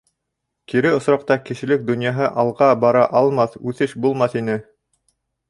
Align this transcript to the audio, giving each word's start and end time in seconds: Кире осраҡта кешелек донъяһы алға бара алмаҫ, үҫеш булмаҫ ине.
Кире 0.71 0.93
осраҡта 0.99 1.37
кешелек 1.49 1.83
донъяһы 1.89 2.31
алға 2.45 2.71
бара 2.85 3.05
алмаҫ, 3.21 3.61
үҫеш 3.73 3.95
булмаҫ 4.07 4.41
ине. 4.45 4.59